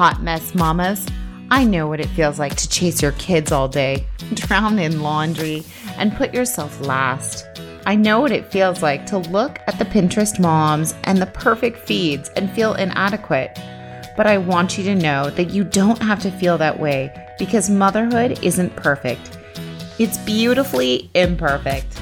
[0.00, 1.06] hot mess mamas.
[1.50, 5.62] I know what it feels like to chase your kids all day, drown in laundry,
[5.98, 7.44] and put yourself last.
[7.84, 11.86] I know what it feels like to look at the Pinterest moms and the perfect
[11.86, 13.58] feeds and feel inadequate.
[14.16, 17.68] But I want you to know that you don't have to feel that way because
[17.68, 19.36] motherhood isn't perfect.
[19.98, 22.00] It's beautifully imperfect.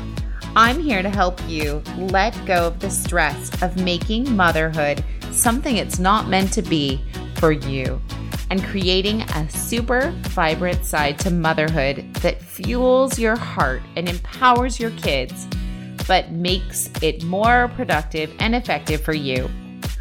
[0.54, 5.98] I'm here to help you let go of the stress of making motherhood something it's
[5.98, 7.00] not meant to be
[7.38, 8.00] for you
[8.50, 14.90] and creating a super vibrant side to motherhood that fuels your heart and empowers your
[14.92, 15.46] kids,
[16.06, 19.48] but makes it more productive and effective for you.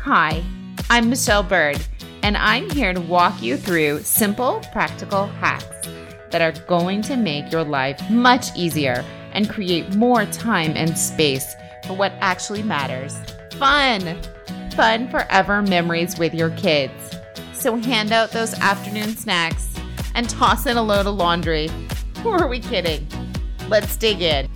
[0.02, 0.44] Hi,
[0.90, 1.80] I'm Michelle Bird,
[2.24, 5.88] and I'm here to walk you through simple, practical hacks
[6.32, 11.56] that are going to make your life much easier and create more time and space
[11.86, 13.18] for what actually matters.
[13.54, 14.18] Fun!
[14.76, 17.17] Fun forever memories with your kids.
[17.58, 19.74] So hand out those afternoon snacks
[20.14, 21.72] and toss in a load of laundry.
[22.22, 23.08] Who are we kidding?
[23.68, 24.48] Let's dig in.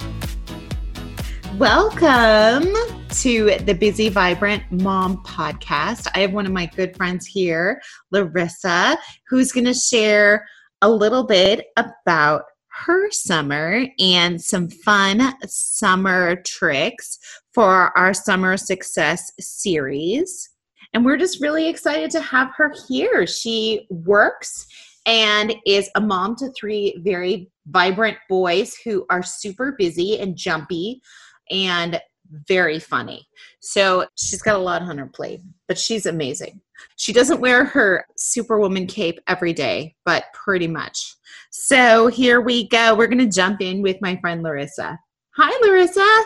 [1.58, 2.72] Welcome
[3.10, 6.10] to the Busy Vibrant Mom podcast.
[6.14, 10.48] I have one of my good friends here, Larissa, who's going to share
[10.84, 17.18] a little bit about her summer and some fun summer tricks
[17.52, 20.51] for our Summer Success series.
[20.94, 23.26] And we're just really excited to have her here.
[23.26, 24.68] She works
[25.06, 31.02] and is a mom to three very vibrant boys who are super busy and jumpy
[31.50, 32.00] and
[32.48, 33.28] very funny.
[33.60, 36.62] So she's got a lot on her plate, but she's amazing.
[36.96, 41.16] She doesn't wear her superwoman cape every day, but pretty much.
[41.52, 42.96] So here we go.
[42.96, 44.98] We're going to jump in with my friend Larissa.
[45.38, 46.24] Hi, Larissa.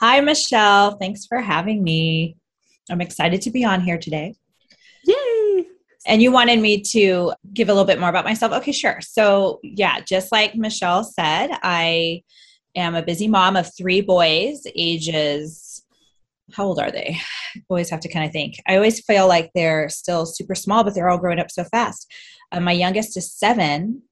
[0.00, 0.96] Hi, Michelle.
[0.98, 2.36] Thanks for having me.
[2.88, 4.34] I'm excited to be on here today.
[5.04, 5.66] Yay!
[6.06, 8.52] And you wanted me to give a little bit more about myself.
[8.52, 9.00] Okay, sure.
[9.00, 12.22] So, yeah, just like Michelle said, I
[12.74, 15.84] am a busy mom of three boys, ages,
[16.52, 17.18] how old are they?
[17.68, 18.56] Boys have to kind of think.
[18.66, 22.12] I always feel like they're still super small, but they're all growing up so fast.
[22.52, 24.02] Uh, my youngest is seven,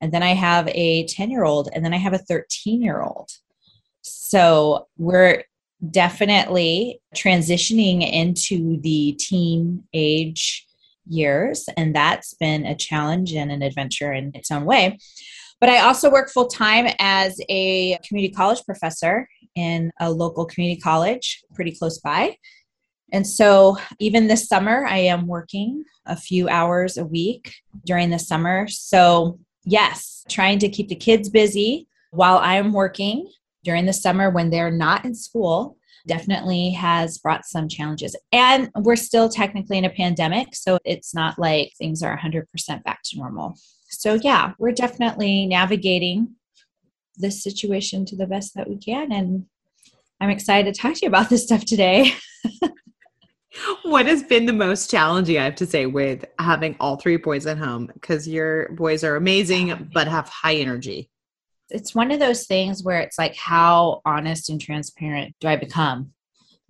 [0.00, 3.02] and then I have a 10 year old, and then I have a 13 year
[3.02, 3.30] old.
[4.02, 5.44] So we're
[5.90, 10.66] definitely transitioning into the teen age
[11.06, 14.98] years, and that's been a challenge and an adventure in its own way.
[15.60, 20.80] But I also work full time as a community college professor in a local community
[20.80, 22.36] college pretty close by.
[23.12, 27.54] And so, even this summer, I am working a few hours a week
[27.84, 28.66] during the summer.
[28.68, 33.30] So, yes, trying to keep the kids busy while I'm working
[33.66, 38.14] during the summer when they're not in school definitely has brought some challenges.
[38.30, 42.44] And we're still technically in a pandemic, so it's not like things are 100%
[42.84, 43.58] back to normal.
[43.88, 46.36] So, yeah, we're definitely navigating
[47.16, 49.10] this situation to the best that we can.
[49.10, 49.46] And
[50.20, 52.14] I'm excited to talk to you about this stuff today.
[53.82, 57.46] what has been the most challenging, I have to say, with having all three boys
[57.46, 57.90] at home?
[57.92, 61.10] Because your boys are amazing, but have high energy
[61.70, 66.12] it's one of those things where it's like how honest and transparent do i become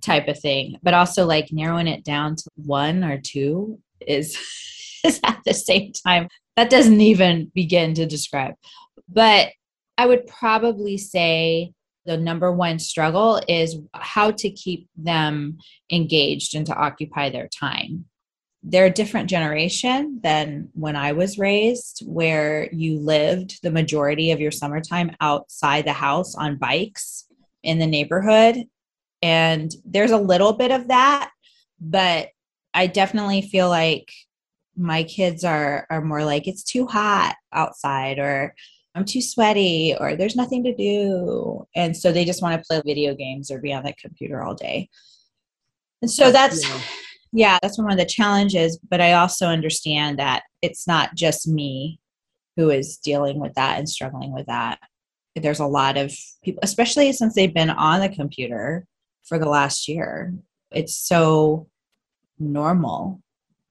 [0.03, 0.79] type of thing.
[0.83, 4.39] But also like narrowing it down to one or two is
[5.05, 8.55] is at the same time that doesn't even begin to describe.
[9.09, 9.51] But
[9.99, 11.73] i would probably say
[12.05, 15.59] the number one struggle is how to keep them
[15.91, 18.05] engaged and to occupy their time
[18.63, 24.41] they're a different generation than when I was raised, where you lived the majority of
[24.41, 27.27] your summertime outside the house on bikes
[27.63, 28.65] in the neighborhood.
[29.23, 31.31] And there's a little bit of that,
[31.81, 32.31] but
[32.75, 34.13] I definitely feel like
[34.77, 38.55] my kids are are more like it's too hot outside or
[38.95, 41.67] I'm too sweaty or there's nothing to do.
[41.75, 44.55] And so they just want to play video games or be on the computer all
[44.55, 44.89] day.
[46.03, 46.81] And so that's yeah,
[47.63, 48.79] that's one of the challenges.
[48.91, 52.01] But I also understand that it's not just me
[52.57, 54.79] who is dealing with that and struggling with that.
[55.35, 58.87] There's a lot of people, especially since they've been on the computer
[59.25, 60.33] for the last year.
[60.71, 61.69] It's so
[62.39, 63.21] normal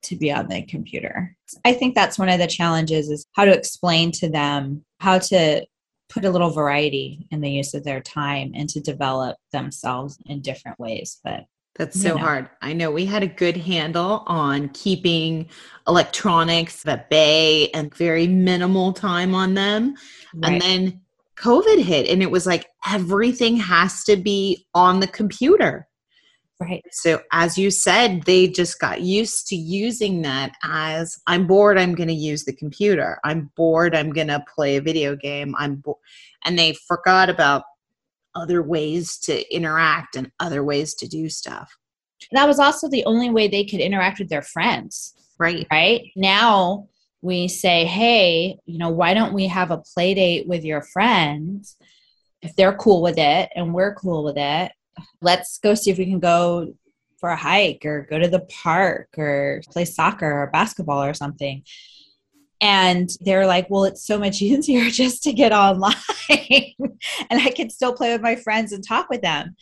[0.02, 1.36] to be on the computer.
[1.64, 5.66] I think that's one of the challenges is how to explain to them how to
[6.08, 10.40] put a little variety in the use of their time and to develop themselves in
[10.40, 11.18] different ways.
[11.24, 11.46] But
[11.78, 12.20] that's so you know.
[12.20, 12.50] hard.
[12.62, 15.48] I know we had a good handle on keeping
[15.86, 19.94] electronics at bay and very minimal time on them.
[20.34, 20.52] Right.
[20.52, 21.00] And then
[21.36, 25.86] COVID hit and it was like everything has to be on the computer.
[26.58, 26.82] Right.
[26.90, 31.94] So, as you said, they just got used to using that as I'm bored, I'm
[31.94, 33.18] going to use the computer.
[33.24, 35.54] I'm bored, I'm going to play a video game.
[35.58, 36.00] I'm bo-.
[36.46, 37.64] and they forgot about
[38.36, 41.76] other ways to interact and other ways to do stuff.
[42.32, 45.14] That was also the only way they could interact with their friends.
[45.38, 45.66] Right.
[45.70, 46.10] Right.
[46.14, 46.88] Now
[47.22, 51.76] we say, hey, you know, why don't we have a play date with your friends?
[52.42, 54.72] If they're cool with it and we're cool with it,
[55.20, 56.74] let's go see if we can go
[57.18, 61.64] for a hike or go to the park or play soccer or basketball or something.
[62.60, 65.94] And they're like, well, it's so much easier just to get online
[66.28, 69.56] and I can still play with my friends and talk with them.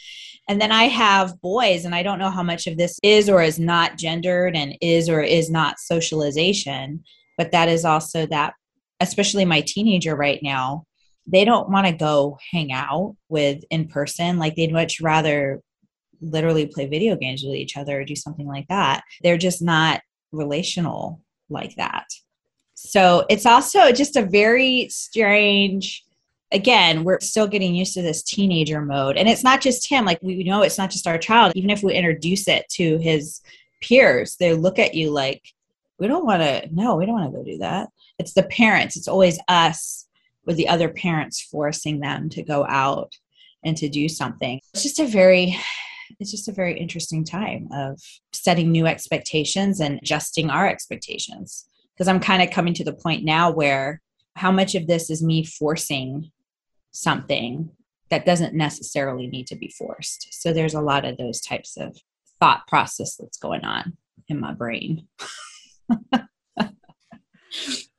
[0.49, 3.43] And then I have boys, and I don't know how much of this is or
[3.43, 7.02] is not gendered and is or is not socialization,
[7.38, 8.55] but that is also that,
[9.00, 10.85] especially my teenager right now,
[11.26, 14.38] they don't want to go hang out with in person.
[14.38, 15.62] Like they'd much rather
[16.20, 19.02] literally play video games with each other or do something like that.
[19.23, 20.02] They're just not
[20.32, 22.05] relational like that.
[22.85, 26.05] So it's also just a very strange
[26.53, 29.17] again, we're still getting used to this teenager mode.
[29.17, 31.53] And it's not just him, like we know it's not just our child.
[31.57, 33.43] Even if we introduce it to his
[33.83, 35.43] peers, they look at you like,
[35.99, 37.89] we don't want to, no, we don't want to go do that.
[38.19, 40.07] It's the parents, it's always us
[40.47, 43.13] with the other parents forcing them to go out
[43.65, 44.61] and to do something.
[44.73, 45.57] It's just a very,
[46.21, 48.01] it's just a very interesting time of
[48.33, 51.67] setting new expectations and adjusting our expectations.
[51.94, 54.00] Because I'm kind of coming to the point now where
[54.37, 56.31] how much of this is me forcing
[56.91, 57.70] something
[58.11, 60.29] that doesn't necessarily need to be forced.
[60.32, 61.96] So there's a lot of those types of
[62.41, 63.96] thought process that's going on
[64.29, 65.06] in my brain.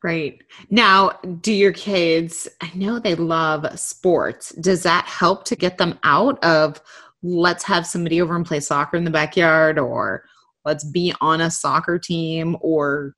[0.02, 0.44] Great.
[0.70, 1.12] Now,
[1.42, 4.54] do your kids, I know they love sports.
[4.56, 6.82] Does that help to get them out of
[7.24, 10.24] let's have somebody over and play soccer in the backyard or
[10.64, 13.16] let's be on a soccer team or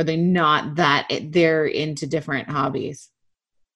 [0.00, 3.10] are they not that they're into different hobbies?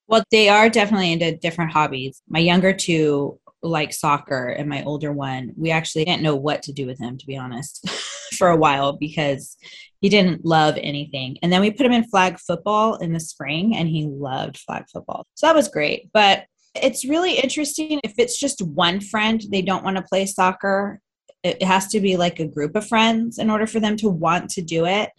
[0.06, 2.23] Well, they are definitely into different hobbies.
[2.29, 6.73] My younger two like soccer, and my older one, we actually didn't know what to
[6.73, 7.88] do with him, to be honest,
[8.38, 9.56] for a while because
[10.00, 11.38] he didn't love anything.
[11.43, 14.85] And then we put him in flag football in the spring, and he loved flag
[14.93, 15.26] football.
[15.35, 16.11] So that was great.
[16.12, 16.44] But
[16.75, 21.00] it's really interesting if it's just one friend, they don't want to play soccer.
[21.43, 24.50] It has to be like a group of friends in order for them to want
[24.50, 25.11] to do it.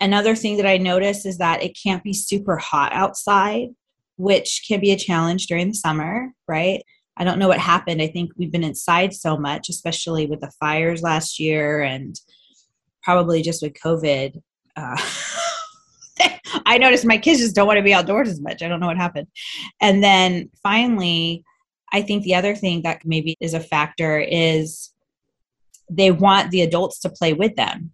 [0.00, 3.68] Another thing that I notice is that it can't be super hot outside
[4.16, 6.82] which can be a challenge during the summer, right?
[7.16, 8.02] I don't know what happened.
[8.02, 12.18] I think we've been inside so much, especially with the fires last year and
[13.02, 14.40] probably just with COVID.
[14.76, 14.96] Uh,
[16.66, 18.62] I noticed my kids just don't want to be outdoors as much.
[18.62, 19.28] I don't know what happened.
[19.80, 21.44] And then finally,
[21.92, 24.90] I think the other thing that maybe is a factor is
[25.90, 27.92] they want the adults to play with them,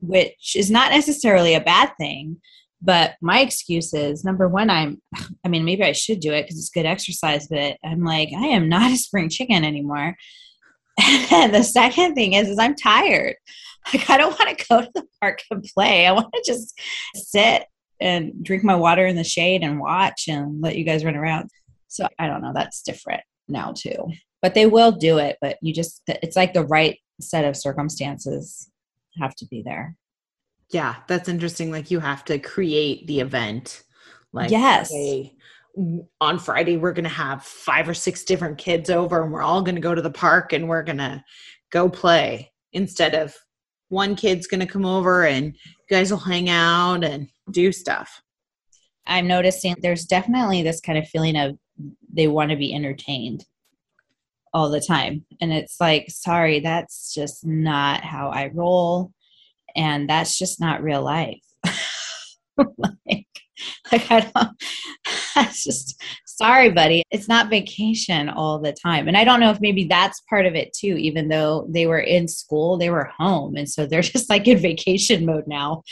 [0.00, 2.40] which is not necessarily a bad thing.
[2.82, 5.00] But my excuse is number one, I'm,
[5.44, 8.46] I mean, maybe I should do it because it's good exercise, but I'm like, I
[8.48, 10.14] am not a spring chicken anymore.
[11.32, 13.36] And the second thing is, is I'm tired.
[13.94, 16.08] Like, I don't want to go to the park and play.
[16.08, 16.76] I want to just
[17.14, 17.66] sit
[18.00, 21.50] and drink my water in the shade and watch and let you guys run around.
[21.86, 22.50] So I don't know.
[22.52, 24.10] That's different now too.
[24.42, 25.36] But they will do it.
[25.40, 28.68] But you just, it's like the right set of circumstances
[29.20, 29.96] have to be there.
[30.70, 31.70] Yeah, that's interesting.
[31.70, 33.82] Like you have to create the event.
[34.32, 34.90] Like yes.
[34.90, 35.34] Okay,
[36.20, 39.80] on Friday we're gonna have five or six different kids over and we're all gonna
[39.80, 41.24] go to the park and we're gonna
[41.70, 43.34] go play instead of
[43.88, 48.22] one kid's gonna come over and you guys will hang out and do stuff.
[49.06, 51.56] I'm noticing there's definitely this kind of feeling of
[52.12, 53.44] they want to be entertained
[54.56, 55.22] all the time.
[55.42, 59.12] And it's like, sorry, that's just not how I roll.
[59.76, 61.40] And that's just not real life.
[62.78, 63.26] Like,
[63.92, 64.62] like i don't
[65.34, 67.02] that's just sorry buddy.
[67.10, 69.08] It's not vacation all the time.
[69.08, 72.00] And i don't know if maybe that's part of it too even though they were
[72.00, 73.56] in school they were home.
[73.56, 75.82] And so they're just like in vacation mode now.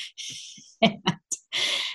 [0.81, 1.03] And,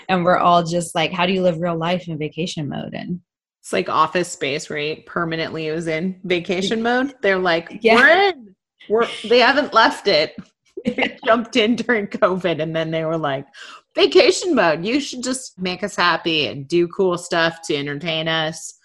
[0.08, 2.94] and we're all just like how do you live real life in vacation mode?
[2.94, 3.22] And
[3.70, 7.96] it's like office space right permanently it was in vacation mode they're like yeah.
[7.96, 8.56] we're in
[8.90, 10.36] we're they haven't left it
[11.26, 13.48] jumped in during COVID and then they were like,
[13.96, 14.86] vacation mode.
[14.86, 18.76] You should just make us happy and do cool stuff to entertain us.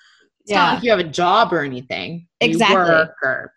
[0.41, 0.59] It's yeah.
[0.59, 2.29] not like you have a job or anything.
[2.41, 3.09] Exactly.
[3.23, 3.53] or,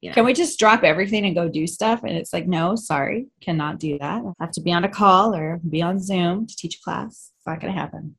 [0.00, 0.14] you know.
[0.14, 2.04] Can we just drop everything and go do stuff?
[2.04, 4.22] And it's like, no, sorry, cannot do that.
[4.22, 7.32] I have to be on a call or be on Zoom to teach a class.
[7.36, 8.16] It's not going to happen.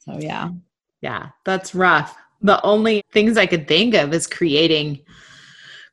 [0.00, 0.50] So, yeah.
[1.00, 2.16] Yeah, that's rough.
[2.42, 5.00] The only things I could think of is creating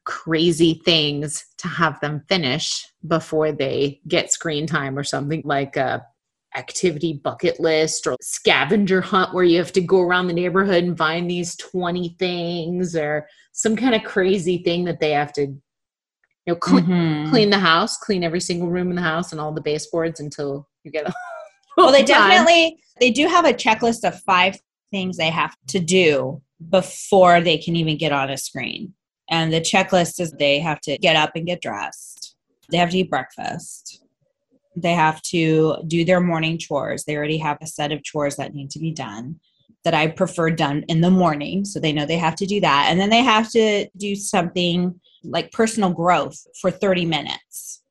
[0.03, 6.05] crazy things to have them finish before they get screen time or something like a
[6.55, 10.97] activity bucket list or scavenger hunt where you have to go around the neighborhood and
[10.97, 15.59] find these 20 things or some kind of crazy thing that they have to you
[16.47, 17.29] know clean, Mhm.
[17.29, 20.67] clean the house clean every single room in the house and all the baseboards until
[20.83, 21.13] you get a
[21.77, 24.57] Well, they definitely they do have a checklist of five
[24.91, 28.93] things they have to do before they can even get on a screen.
[29.29, 32.35] And the checklist is they have to get up and get dressed.
[32.71, 34.03] They have to eat breakfast.
[34.75, 37.03] They have to do their morning chores.
[37.03, 39.39] They already have a set of chores that need to be done
[39.83, 41.63] that I prefer done in the morning.
[41.65, 42.87] So they know they have to do that.
[42.89, 47.81] And then they have to do something like personal growth for 30 minutes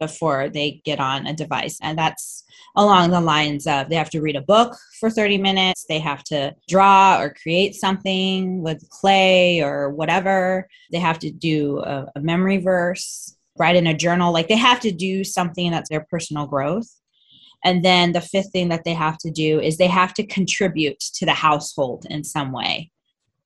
[0.00, 1.78] before they get on a device.
[1.80, 2.43] And that's
[2.76, 6.24] along the lines of they have to read a book for 30 minutes, they have
[6.24, 12.20] to draw or create something with clay or whatever, they have to do a, a
[12.20, 14.32] memory verse, write in a journal.
[14.32, 16.88] Like they have to do something that's their personal growth.
[17.64, 21.00] And then the fifth thing that they have to do is they have to contribute
[21.14, 22.90] to the household in some way,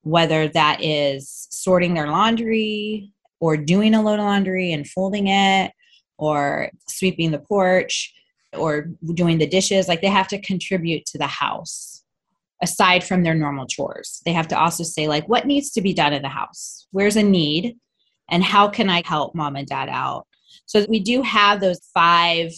[0.01, 5.71] whether that is sorting their laundry or doing a load of laundry and folding it
[6.17, 8.13] or sweeping the porch
[8.57, 12.03] or doing the dishes like they have to contribute to the house
[12.61, 14.21] aside from their normal chores.
[14.25, 16.87] They have to also say like what needs to be done in the house?
[16.91, 17.77] Where's a need?
[18.29, 20.27] And how can i help mom and dad out?
[20.65, 22.51] So we do have those five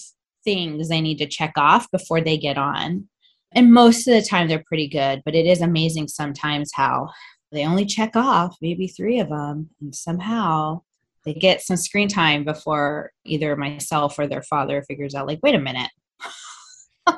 [0.43, 3.07] things they need to check off before they get on.
[3.53, 7.09] And most of the time they're pretty good but it is amazing sometimes how
[7.51, 10.81] they only check off maybe three of them and somehow
[11.25, 15.55] they get some screen time before either myself or their father figures out like wait
[15.55, 15.89] a minute.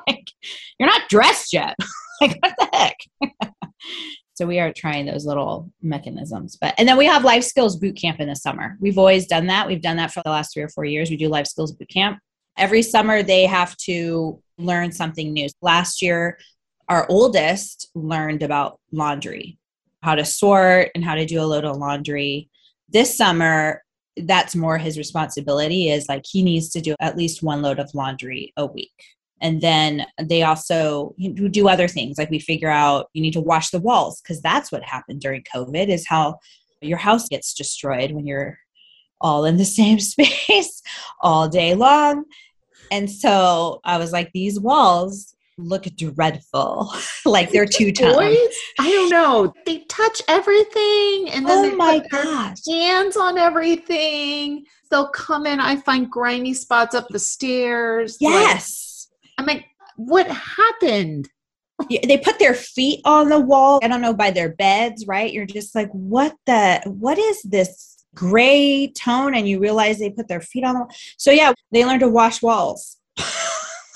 [0.08, 0.30] Like
[0.80, 1.76] you're not dressed yet.
[2.22, 2.98] Like what the heck?
[4.36, 7.96] So we are trying those little mechanisms but and then we have life skills boot
[7.96, 8.78] camp in the summer.
[8.80, 9.68] We've always done that.
[9.68, 11.10] We've done that for the last three or four years.
[11.10, 12.20] We do life skills boot camp.
[12.58, 15.50] Every summer they have to learn something new.
[15.62, 16.40] Last year
[16.90, 19.58] our oldest learned about laundry
[20.04, 22.50] how to sort and how to do a load of laundry.
[22.90, 23.83] This summer
[24.18, 27.94] that's more his responsibility is like he needs to do at least one load of
[27.94, 28.94] laundry a week.
[29.42, 33.72] And then they also do other things like we figure out you need to wash
[33.72, 36.40] the walls because that's what happened during covid is how
[36.82, 38.58] your house gets destroyed when you're
[39.20, 40.82] all in the same space
[41.22, 42.24] all day long.
[42.92, 46.94] And so i was like these walls look dreadful
[47.26, 48.36] like they're two tone
[48.80, 49.54] I don't know.
[49.66, 54.66] They touch everything, and then oh they my put gosh hands on everything.
[54.90, 55.60] They'll come in.
[55.60, 58.18] I find grimy spots up the stairs.
[58.22, 61.30] Like, yes I'm like, what happened?
[61.90, 65.34] Yeah, they put their feet on the wall i don't know by their beds right
[65.34, 70.28] you're just like what the what is this gray tone and you realize they put
[70.28, 72.98] their feet on the wall so yeah they learn to wash walls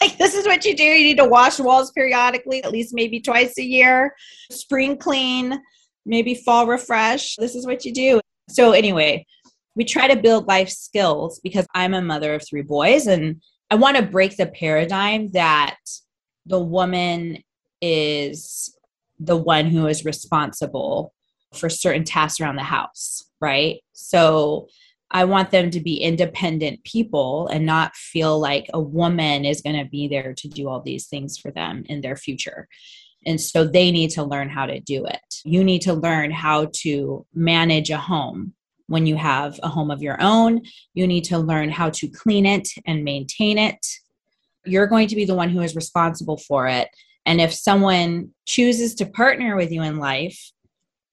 [0.08, 0.84] like this is what you do.
[0.84, 4.16] You need to wash walls periodically at least maybe twice a year.
[4.52, 5.60] Spring clean
[6.06, 8.22] maybe fall refresh this is what you do.
[8.50, 9.26] So anyway
[9.76, 13.76] we try to build life skills because i'm a mother of three boys and i
[13.76, 15.78] want to break the paradigm that
[16.48, 17.38] the woman
[17.82, 18.76] is
[19.20, 21.14] the one who is responsible
[21.54, 23.82] for certain tasks around the house, right?
[23.94, 24.68] So
[25.12, 29.78] I want them to be independent people and not feel like a woman is going
[29.78, 32.68] to be there to do all these things for them in their future.
[33.26, 35.42] And so they need to learn how to do it.
[35.44, 38.54] You need to learn how to manage a home
[38.88, 40.62] when you have a home of your own.
[40.94, 43.86] You need to learn how to clean it and maintain it.
[44.66, 46.90] You're going to be the one who is responsible for it.
[47.26, 50.52] And if someone chooses to partner with you in life,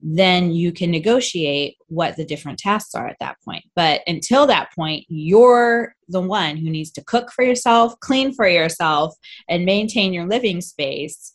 [0.07, 3.65] then you can negotiate what the different tasks are at that point.
[3.75, 8.47] But until that point, you're the one who needs to cook for yourself, clean for
[8.47, 9.15] yourself,
[9.49, 11.33] and maintain your living space.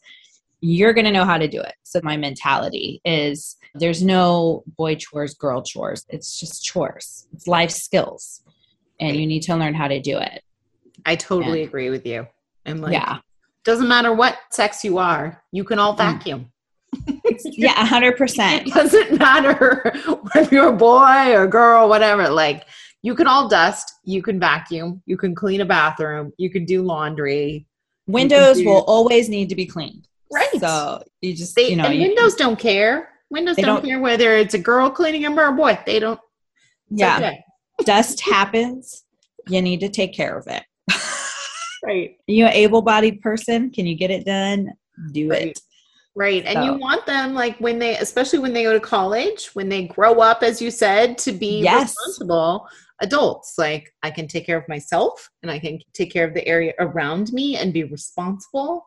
[0.62, 1.74] You're going to know how to do it.
[1.82, 6.06] So, my mentality is there's no boy chores, girl chores.
[6.10, 8.44] It's just chores, it's life skills.
[9.00, 10.44] And you need to learn how to do it.
[11.06, 11.66] I totally Yeah.
[11.68, 12.28] agree with you.
[12.66, 13.20] And like, yeah.
[13.64, 15.98] doesn't matter what sex you are, you can all Mm.
[15.98, 16.52] vacuum.
[17.46, 18.68] Yeah, 100%.
[18.68, 19.94] It doesn't matter
[20.34, 22.28] whether you're a boy or girl, whatever.
[22.30, 22.66] Like,
[23.02, 26.82] you can all dust, you can vacuum, you can clean a bathroom, you can do
[26.82, 27.66] laundry.
[28.08, 30.08] Windows do- will always need to be cleaned.
[30.32, 30.60] Right.
[30.60, 33.10] So you just, They, you know, and you- Windows don't care.
[33.30, 35.80] Windows don't, don't- care whether it's a girl cleaning them or a boy.
[35.86, 36.20] They don't.
[36.90, 37.44] yeah, okay.
[37.86, 39.04] dust happens.
[39.48, 40.64] You need to take care of it.
[41.82, 42.18] Right.
[42.28, 43.72] you an able-bodied person?
[43.72, 44.74] Can you get it done?
[45.14, 45.48] Do Right.
[45.48, 45.60] it.
[46.20, 46.44] Right.
[46.44, 49.88] And you want them like when they especially when they go to college, when they
[49.88, 51.96] grow up as you said to be Yes.
[51.96, 52.68] responsible
[53.00, 53.58] adults.
[53.58, 56.74] Like I can take care of myself and I can take care of the area
[56.78, 58.84] around me and be responsible.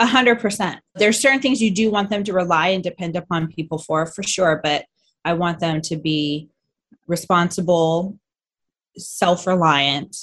[0.00, 0.80] A hundred percent.
[0.94, 4.22] There's certain things you do want them to rely and depend upon people for, for
[4.22, 4.58] sure.
[4.64, 4.86] But
[5.26, 6.48] I want them to be
[7.06, 8.18] responsible,
[8.96, 10.16] self-reliant,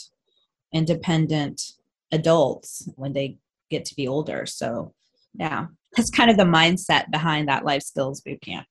[0.74, 1.74] independent
[2.12, 3.38] adults when they
[3.70, 4.48] get to be older.
[4.48, 4.96] So,
[5.36, 8.66] yeah, that's kind of the mindset behind that life skills boot camp.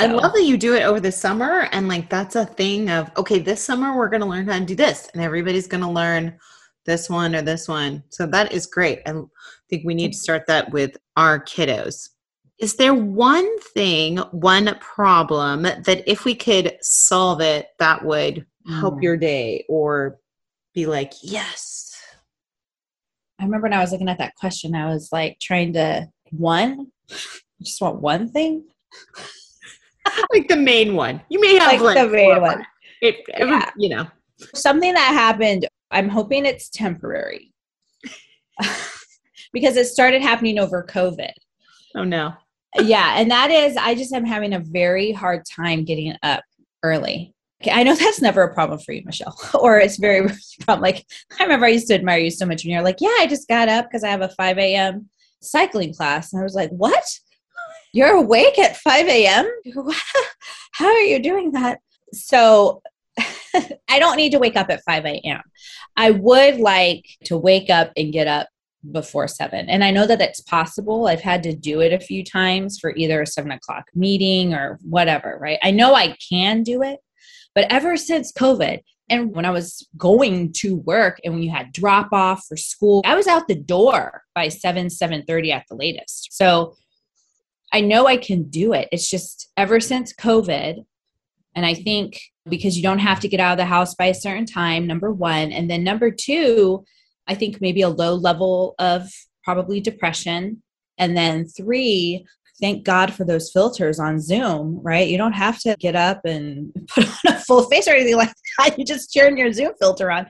[0.00, 3.10] I love that you do it over the summer and like that's a thing of
[3.16, 6.36] okay, this summer we're gonna learn how to do this and everybody's gonna learn
[6.86, 8.02] this one or this one.
[8.10, 9.00] So that is great.
[9.06, 9.12] I
[9.68, 12.10] think we need to start that with our kiddos.
[12.58, 18.94] Is there one thing, one problem that if we could solve it, that would help
[18.94, 19.02] Mm.
[19.02, 20.18] your day or
[20.72, 21.94] be like, yes.
[23.38, 26.88] I remember when I was looking at that question, I was like trying to one,
[27.10, 27.14] I
[27.62, 28.64] just want one thing.
[30.32, 31.20] Like the main one.
[31.28, 32.58] You may have Like like, the main one.
[32.58, 32.66] five.
[33.00, 33.70] It, Yeah.
[33.76, 34.06] you know.
[34.54, 37.52] something that happened i'm hoping it's temporary
[39.52, 41.30] because it started happening over covid
[41.94, 42.34] Oh no.
[42.80, 46.42] yeah and that is i just am having a very hard time getting up
[46.82, 50.26] early okay i know that's never a problem for you michelle or it's very
[50.60, 51.04] problem like
[51.38, 53.46] i remember i used to admire you so much when you're like yeah i just
[53.48, 55.08] got up because i have a 5 a.m
[55.44, 57.04] cycling class and i was like what
[57.92, 59.50] you're awake at 5 a.m
[60.72, 61.80] how are you doing that
[62.12, 62.82] so
[63.88, 65.40] I don't need to wake up at 5 a.m.
[65.96, 68.48] I would like to wake up and get up
[68.92, 69.68] before seven.
[69.68, 71.06] And I know that it's possible.
[71.06, 74.78] I've had to do it a few times for either a seven o'clock meeting or
[74.82, 75.58] whatever, right?
[75.62, 77.00] I know I can do it,
[77.54, 81.72] but ever since COVID, and when I was going to work and when you had
[81.72, 86.28] drop off for school, I was out the door by 7, 7:30 at the latest.
[86.32, 86.74] So
[87.72, 88.88] I know I can do it.
[88.92, 90.84] It's just ever since COVID,
[91.54, 94.14] and I think because you don't have to get out of the house by a
[94.14, 95.52] certain time, number one.
[95.52, 96.84] And then number two,
[97.26, 99.10] I think maybe a low level of
[99.42, 100.62] probably depression.
[100.98, 102.26] And then three,
[102.60, 105.08] thank God for those filters on Zoom, right?
[105.08, 108.32] You don't have to get up and put on a full face or anything like
[108.58, 108.78] that.
[108.78, 110.26] You just turn your Zoom filter on.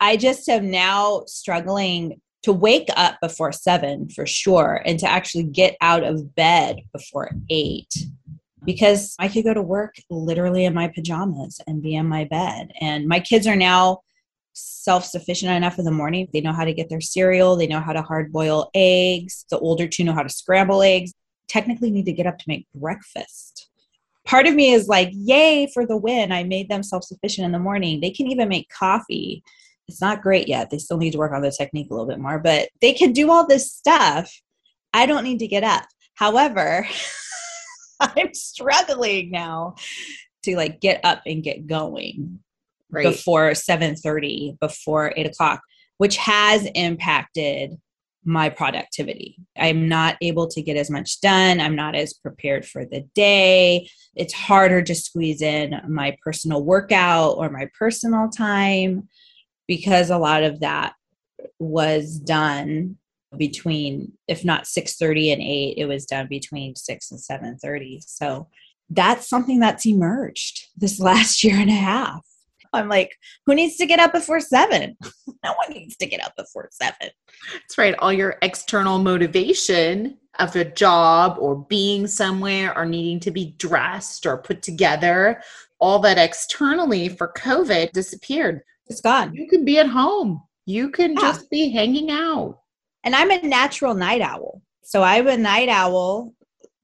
[0.00, 5.44] I just am now struggling to wake up before seven for sure and to actually
[5.44, 7.92] get out of bed before eight
[8.64, 12.72] because I could go to work literally in my pajamas and be in my bed.
[12.80, 14.00] And my kids are now
[14.52, 16.28] self sufficient enough in the morning.
[16.32, 19.44] They know how to get their cereal, they know how to hard boil eggs.
[19.50, 21.12] The older two know how to scramble eggs.
[21.48, 23.70] Technically, need to get up to make breakfast.
[24.26, 26.32] Part of me is like, yay for the win.
[26.32, 28.00] I made them self sufficient in the morning.
[28.00, 29.42] They can even make coffee.
[29.88, 30.70] It's not great yet.
[30.70, 33.12] They still need to work on the technique a little bit more, but they can
[33.12, 34.32] do all this stuff.
[34.92, 35.84] I don't need to get up.
[36.14, 36.88] However,
[38.00, 39.76] I'm struggling now
[40.42, 42.40] to like get up and get going
[42.90, 43.04] Right.
[43.04, 45.60] before 7:30, before eight o'clock,
[45.98, 47.76] which has impacted
[48.26, 49.38] my productivity.
[49.56, 51.60] I'm not able to get as much done.
[51.60, 53.88] I'm not as prepared for the day.
[54.16, 59.08] It's harder to squeeze in my personal workout or my personal time
[59.68, 60.94] because a lot of that
[61.58, 62.96] was done
[63.36, 68.48] between if not 6:30 and 8 it was done between 6 and 7:30 so
[68.88, 72.25] that's something that's emerged this last year and a half
[72.76, 73.10] i'm like
[73.46, 74.96] who needs to get up before 7
[75.44, 76.94] no one needs to get up before 7
[77.52, 77.94] That's right.
[77.98, 84.26] All your external motivation of a job or being somewhere or needing to be dressed
[84.26, 85.42] or put together,
[85.78, 88.60] all that externally for COVID disappeared.
[88.88, 90.42] it's gone You can be at home.
[90.66, 91.20] You can Yeah.
[91.20, 92.58] just be hanging out.
[93.04, 96.32] and i'm a natural night owl so i'm a night owl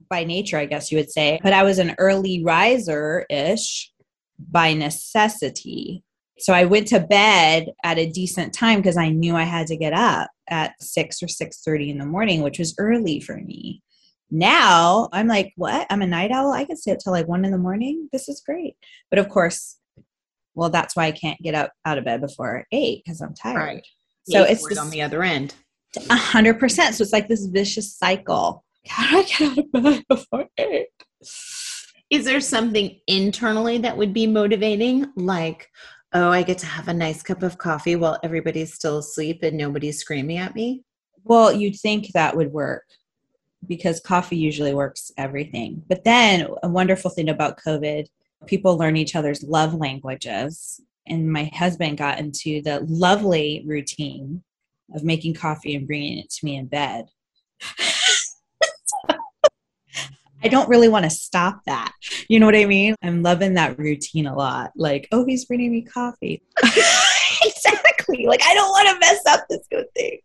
[0.09, 3.92] by nature i guess you would say but i was an early riser ish
[4.39, 6.03] by necessity
[6.39, 9.77] so i went to bed at a decent time because i knew i had to
[9.77, 13.83] get up at 6 or 6.30 in the morning which was early for me
[14.31, 17.45] now i'm like what i'm a night owl i can stay up till like 1
[17.45, 18.75] in the morning this is great
[19.11, 19.77] but of course
[20.55, 23.57] well that's why i can't get up out of bed before 8 because i'm tired
[23.57, 23.87] Right.
[24.27, 25.55] so it's this, on the other end.
[26.09, 26.95] a hundred percent.
[26.95, 28.65] So it's like this vicious cycle.
[28.89, 30.87] How do I get out of bed before eight?
[32.13, 35.11] Is there something internally that would be motivating?
[35.17, 35.71] Like,
[36.13, 39.57] oh, I get to have a nice cup of coffee while everybody's still asleep and
[39.57, 40.85] nobody's screaming at me?
[41.25, 42.85] Well, you'd think that would work
[43.67, 45.85] because coffee usually works everything.
[45.89, 48.09] But then a wonderful thing about COVID,
[48.45, 50.83] people learn each other's love languages.
[51.07, 54.43] And my husband got into the lovely routine
[54.95, 57.07] of making coffee and bringing it to me in bed.
[60.43, 61.93] I don't really want to stop that.
[62.29, 62.95] You know what I mean?
[63.03, 64.73] I'm loving that routine a lot.
[64.77, 66.43] Like, oh, he's bringing me coffee.
[66.63, 68.27] exactly.
[68.27, 70.19] Like, I don't want to mess up this good thing.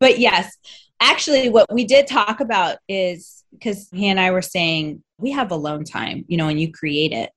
[0.00, 0.56] But yes,
[1.00, 5.50] actually, what we did talk about is because he and I were saying we have
[5.50, 7.30] alone time, you know, and you create it.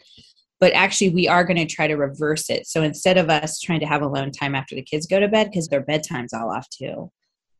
[0.60, 2.68] But actually, we are going to try to reverse it.
[2.68, 5.48] So instead of us trying to have alone time after the kids go to bed,
[5.50, 7.12] because their bedtime's all off too.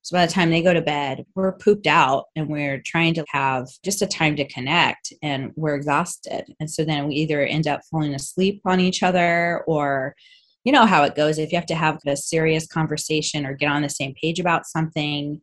[0.10, 3.26] So by the time they go to bed, we're pooped out and we're trying to
[3.30, 6.46] have just a time to connect and we're exhausted.
[6.60, 10.16] And so then we either end up falling asleep on each other or
[10.64, 13.70] you know how it goes if you have to have a serious conversation or get
[13.70, 15.42] on the same page about something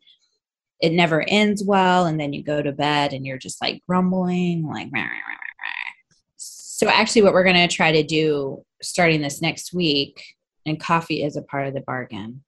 [0.81, 4.67] it never ends well and then you go to bed and you're just like grumbling
[4.67, 9.41] like rah, rah, rah, so actually what we're going to try to do starting this
[9.41, 10.23] next week
[10.67, 12.43] and coffee is a part of the bargain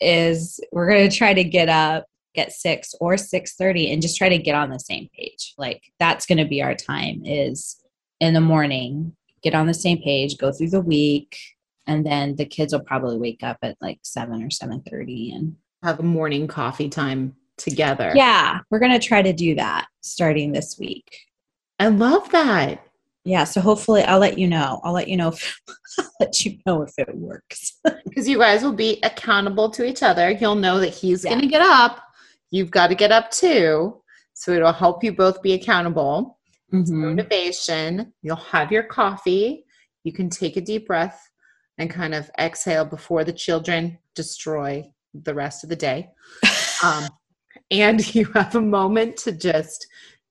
[0.00, 4.28] is we're going to try to get up get 6 or 6:30 and just try
[4.28, 7.82] to get on the same page like that's going to be our time is
[8.20, 11.36] in the morning get on the same page go through the week
[11.86, 16.00] and then the kids will probably wake up at like 7 or 7:30 and have
[16.00, 18.12] a morning coffee time together.
[18.14, 21.26] Yeah, we're going to try to do that starting this week.
[21.78, 22.84] I love that.
[23.28, 24.80] Yeah, so hopefully I'll let you know.
[24.82, 25.60] I'll let you know if
[25.98, 27.78] I'll let you know if it works.
[28.06, 30.30] Because you guys will be accountable to each other.
[30.30, 31.30] You'll know that he's yeah.
[31.30, 32.02] going to get up.
[32.50, 34.00] You've got to get up too.
[34.32, 36.38] So it'll help you both be accountable.
[36.72, 37.16] Mm-hmm.
[37.16, 38.14] Motivation.
[38.22, 39.66] You'll have your coffee.
[40.04, 41.30] You can take a deep breath
[41.76, 46.08] and kind of exhale before the children destroy the rest of the day.
[46.84, 47.08] Um,
[47.72, 49.88] and you have a moment to just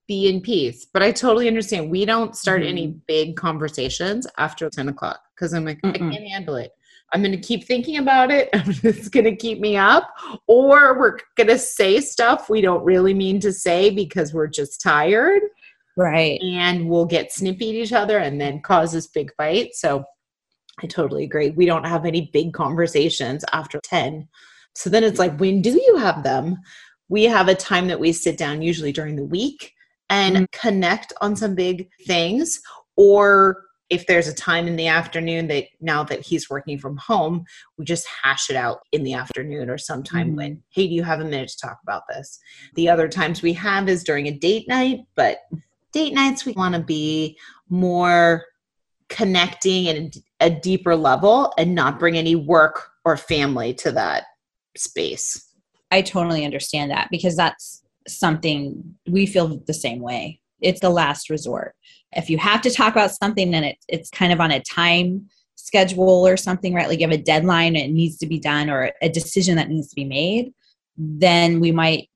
[0.08, 0.86] be in peace.
[0.92, 1.90] But I totally understand.
[1.90, 2.70] We don't start mm-hmm.
[2.70, 5.94] any big conversations after 10 o'clock because I'm like, Mm-mm.
[5.94, 6.72] I can't handle it.
[7.12, 8.50] I'm going to keep thinking about it.
[8.52, 10.10] it's going to keep me up.
[10.46, 14.80] Or we're going to say stuff we don't really mean to say because we're just
[14.80, 15.42] tired.
[15.96, 16.40] Right.
[16.42, 19.74] And we'll get snippy at each other and then cause this big fight.
[19.74, 20.04] So
[20.82, 21.50] I totally agree.
[21.50, 24.28] We don't have any big conversations after 10.
[24.74, 26.58] So then it's like, when do you have them?
[27.08, 29.72] we have a time that we sit down usually during the week
[30.10, 30.44] and mm-hmm.
[30.52, 32.60] connect on some big things
[32.96, 37.44] or if there's a time in the afternoon that now that he's working from home
[37.76, 40.36] we just hash it out in the afternoon or sometime mm-hmm.
[40.36, 42.38] when hey do you have a minute to talk about this
[42.74, 45.38] the other times we have is during a date night but
[45.92, 48.44] date nights we want to be more
[49.08, 54.24] connecting and a deeper level and not bring any work or family to that
[54.76, 55.44] space
[55.90, 60.40] I totally understand that because that's something we feel the same way.
[60.60, 61.74] It's the last resort.
[62.12, 65.28] If you have to talk about something, then it's it's kind of on a time
[65.56, 66.88] schedule or something, right?
[66.88, 69.88] Like you have a deadline, it needs to be done, or a decision that needs
[69.88, 70.52] to be made,
[70.96, 72.08] then we might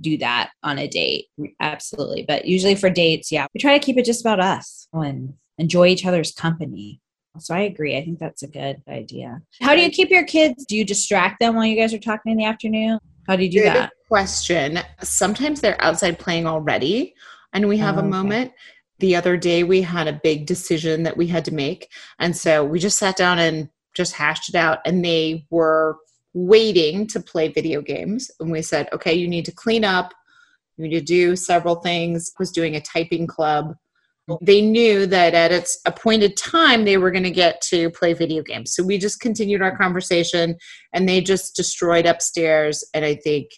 [0.00, 1.26] do that on a date.
[1.60, 2.24] Absolutely.
[2.26, 5.86] But usually for dates, yeah, we try to keep it just about us and enjoy
[5.86, 7.00] each other's company.
[7.38, 7.96] So I agree.
[7.96, 9.42] I think that's a good idea.
[9.60, 10.64] How do you keep your kids?
[10.64, 12.98] Do you distract them while you guys are talking in the afternoon?
[13.26, 13.92] How do you do Good that?
[14.08, 14.80] Question.
[15.02, 17.14] Sometimes they're outside playing already,
[17.52, 18.48] and we have oh, a moment.
[18.48, 18.56] Okay.
[18.98, 21.90] The other day, we had a big decision that we had to make.
[22.18, 24.78] And so we just sat down and just hashed it out.
[24.86, 25.98] And they were
[26.32, 28.30] waiting to play video games.
[28.40, 30.14] And we said, okay, you need to clean up,
[30.76, 32.30] you need to do several things.
[32.30, 33.74] I was doing a typing club
[34.40, 38.42] they knew that at its appointed time they were going to get to play video
[38.42, 38.74] games.
[38.74, 40.56] So we just continued our conversation
[40.92, 43.50] and they just destroyed upstairs and i think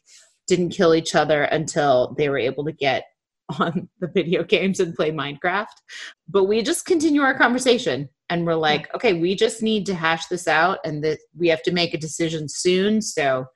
[0.46, 3.04] didn't kill each other until they were able to get
[3.58, 5.66] on the video games and play minecraft.
[6.28, 10.26] But we just continue our conversation and we're like okay we just need to hash
[10.26, 13.46] this out and that we have to make a decision soon so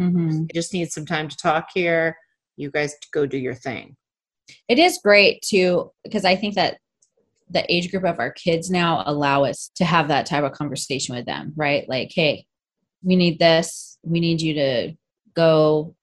[0.00, 0.44] mm-hmm.
[0.48, 2.16] i just need some time to talk here.
[2.56, 3.96] You guys go do your thing
[4.68, 6.78] it is great to because I think that
[7.52, 11.14] the age group of our kids now allow us to have that type of conversation
[11.14, 11.88] with them, right?
[11.88, 12.46] Like, hey,
[13.02, 13.98] we need this.
[14.02, 14.92] We need you to
[15.34, 15.94] go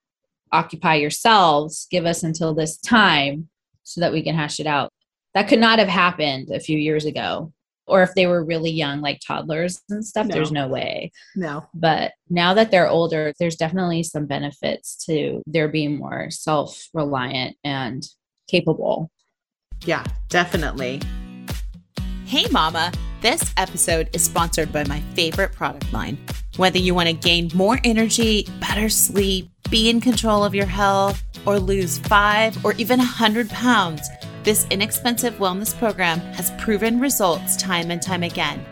[0.51, 1.87] occupy yourselves.
[1.89, 3.49] Give us until this time
[3.83, 4.91] so that we can hash it out.
[5.33, 7.53] That could not have happened a few years ago.
[7.87, 10.35] Or if they were really young, like toddlers and stuff, no.
[10.35, 11.11] there's no way.
[11.35, 11.65] No.
[11.73, 17.57] But now that they're older, there's definitely some benefits to their being more self reliant
[17.63, 18.07] and
[18.49, 19.11] capable.
[19.85, 21.01] Yeah, definitely.
[22.25, 22.91] Hey, Mama.
[23.21, 26.17] This episode is sponsored by my favorite product line.
[26.55, 31.21] Whether you want to gain more energy, better sleep, be in control of your health,
[31.45, 34.07] or lose five or even a 100 pounds,
[34.43, 38.65] this inexpensive wellness program has proven results time and time again.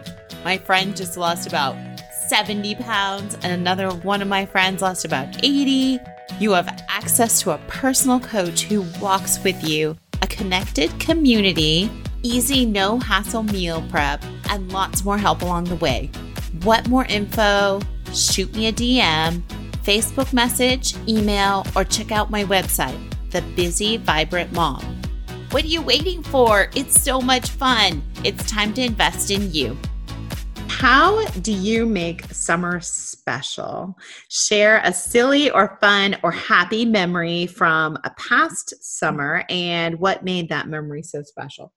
[0.46, 1.76] My friend just lost about
[2.30, 6.00] 70 pounds, and another one of my friends lost about 80.
[6.40, 11.90] You have access to a personal coach who walks with you a connected community,
[12.22, 16.12] easy, no hassle meal prep, and lots more help along the way.
[16.64, 17.80] What more info?
[18.14, 19.42] Shoot me a DM,
[19.84, 23.00] Facebook message, email, or check out my website,
[23.32, 24.84] The Busy Vibrant Mom.
[25.52, 26.70] What are you waiting for?
[26.76, 28.04] It's so much fun.
[28.24, 29.78] It's time to invest in you.
[30.80, 33.98] How do you make summer special?
[34.30, 40.50] Share a silly or fun or happy memory from a past summer and what made
[40.50, 41.74] that memory so special.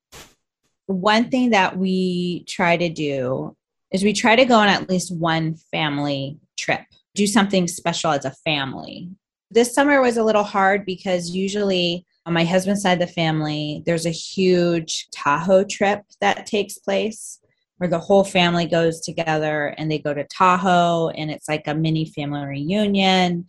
[0.84, 3.56] One thing that we try to do
[3.90, 6.82] is we try to go on at least one family trip,
[7.14, 9.08] do something special as a family.
[9.50, 13.82] This summer was a little hard because usually on my husband's side of the family,
[13.86, 17.39] there's a huge Tahoe trip that takes place
[17.80, 21.74] where the whole family goes together and they go to Tahoe and it's like a
[21.74, 23.46] mini family reunion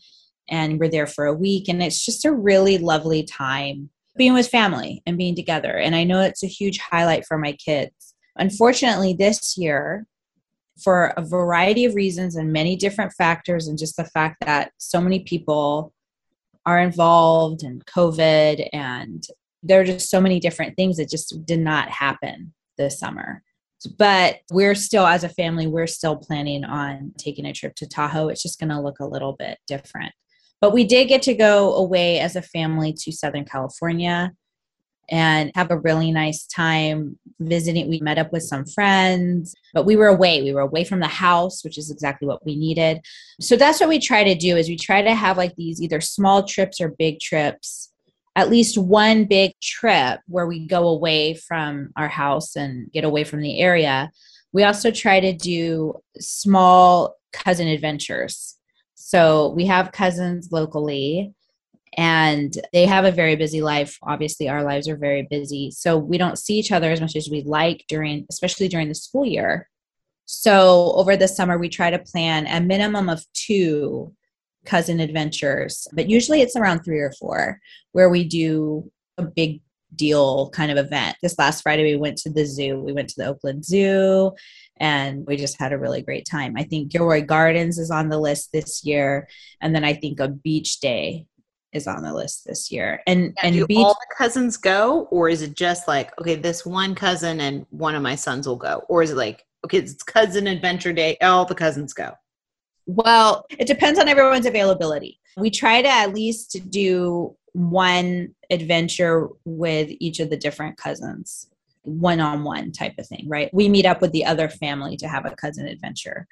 [0.49, 4.47] and we're there for a week and it's just a really lovely time being with
[4.47, 8.15] family and being together and I know it's a huge highlight for my kids.
[8.37, 10.07] Unfortunately this year
[10.81, 15.01] for a variety of reasons and many different factors and just the fact that so
[15.01, 15.91] many people
[16.65, 19.25] are involved and covid and
[19.61, 23.43] there are just so many different things that just did not happen this summer
[23.87, 28.29] but we're still as a family we're still planning on taking a trip to tahoe.
[28.29, 30.13] It's just going to look a little bit different.
[30.59, 34.33] But we did get to go away as a family to southern california
[35.09, 37.89] and have a really nice time visiting.
[37.89, 40.41] We met up with some friends but we were away.
[40.41, 43.01] We were away from the house which is exactly what we needed.
[43.39, 46.01] So that's what we try to do is we try to have like these either
[46.01, 47.90] small trips or big trips
[48.35, 53.23] at least one big trip where we go away from our house and get away
[53.23, 54.11] from the area.
[54.53, 58.57] We also try to do small cousin adventures.
[58.95, 61.33] So we have cousins locally
[61.97, 63.97] and they have a very busy life.
[64.03, 65.71] Obviously, our lives are very busy.
[65.71, 68.95] So we don't see each other as much as we like during, especially during the
[68.95, 69.69] school year.
[70.25, 74.13] So over the summer, we try to plan a minimum of two
[74.65, 77.60] cousin adventures, but usually it's around three or four
[77.91, 79.62] where we do a big
[79.95, 81.17] deal kind of event.
[81.21, 82.80] This last Friday, we went to the zoo.
[82.80, 84.32] We went to the Oakland Zoo
[84.78, 86.56] and we just had a really great time.
[86.58, 89.28] I think Gilroy Gardens is on the list this year.
[89.62, 91.28] And then I think a beach day
[91.74, 93.02] is on the list this year.
[93.08, 96.65] And and do beach- all the cousins go, or is it just like okay, this
[96.65, 100.04] one cousin and one of my sons will go, or is it like okay, it's
[100.04, 102.12] cousin adventure day, all the cousins go?
[102.93, 105.17] Well, it depends on everyone's availability.
[105.38, 111.47] We try to at least do one adventure with each of the different cousins,
[111.84, 113.49] one on one type of thing, right?
[113.54, 116.27] We meet up with the other family to have a cousin adventure.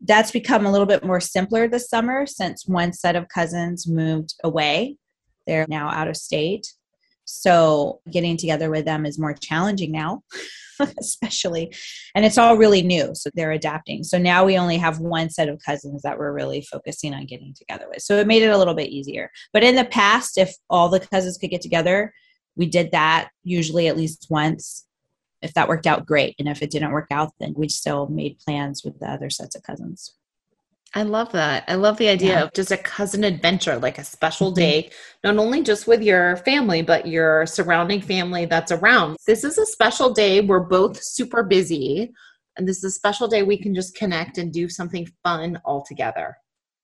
[0.00, 4.34] That's become a little bit more simpler this summer since one set of cousins moved
[4.42, 4.96] away.
[5.46, 6.72] They're now out of state.
[7.30, 10.22] So getting together with them is more challenging now.
[10.98, 11.74] especially.
[12.14, 13.10] And it's all really new.
[13.14, 14.04] So they're adapting.
[14.04, 17.54] So now we only have one set of cousins that we're really focusing on getting
[17.54, 18.02] together with.
[18.02, 19.30] So it made it a little bit easier.
[19.52, 22.12] But in the past, if all the cousins could get together,
[22.56, 24.86] we did that usually at least once.
[25.42, 26.34] If that worked out, great.
[26.38, 29.56] And if it didn't work out, then we still made plans with the other sets
[29.56, 30.14] of cousins.
[30.92, 31.64] I love that.
[31.68, 32.42] I love the idea Yeah.
[32.42, 34.56] of just a cousin adventure, like a special Mhm.
[34.56, 34.90] day,
[35.22, 39.16] not only just with your family, but your surrounding family that's around.
[39.26, 40.40] This is a special day.
[40.40, 42.12] We're both super busy.
[42.56, 45.82] And this is a special day we can just connect and do something fun all
[45.82, 46.36] together.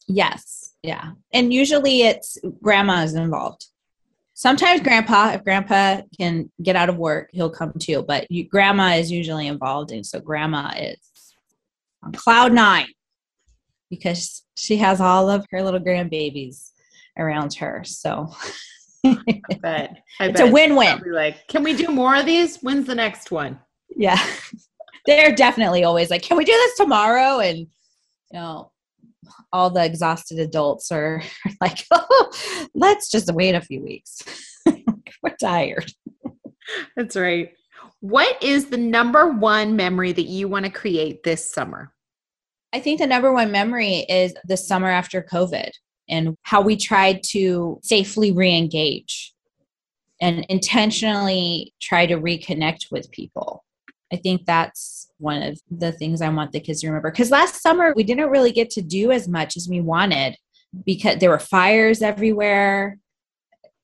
[0.06, 0.74] Yes.
[0.82, 1.12] Yeah.
[1.32, 3.66] And usually it's grandma is involved.
[4.34, 8.04] Sometimes grandpa, if grandpa can get out of work, he'll come too.
[8.06, 9.90] But you, grandma is usually involved.
[9.90, 10.98] And so grandma is
[12.04, 12.86] on cloud nine
[13.90, 16.70] because she has all of her little grandbabies
[17.18, 17.82] around her.
[17.84, 18.34] So
[19.62, 21.02] But I it's a win win.
[21.06, 22.58] Like, can we do more of these?
[22.58, 23.58] When's the next one?
[23.94, 24.20] Yeah.
[25.06, 27.38] They're definitely always like, can we do this tomorrow?
[27.38, 27.68] And, you
[28.32, 28.72] know,
[29.52, 31.22] all the exhausted adults are
[31.60, 32.30] like, oh,
[32.74, 34.22] let's just wait a few weeks.
[35.22, 35.90] We're tired.
[36.96, 37.52] That's right.
[38.00, 41.92] What is the number one memory that you want to create this summer?
[42.76, 45.70] I think the number one memory is the summer after COVID
[46.10, 49.32] and how we tried to safely re engage
[50.20, 53.64] and intentionally try to reconnect with people.
[54.12, 57.10] I think that's one of the things I want the kids to remember.
[57.10, 60.36] Because last summer, we didn't really get to do as much as we wanted
[60.84, 62.98] because there were fires everywhere.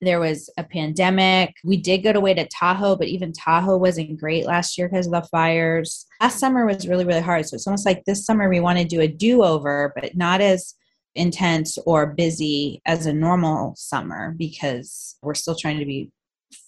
[0.03, 1.55] There was a pandemic.
[1.63, 5.13] We did go away to Tahoe, but even Tahoe wasn't great last year because of
[5.13, 6.07] the fires.
[6.21, 7.47] Last summer was really, really hard.
[7.47, 10.41] So it's almost like this summer we want to do a do over, but not
[10.41, 10.75] as
[11.15, 16.11] intense or busy as a normal summer because we're still trying to be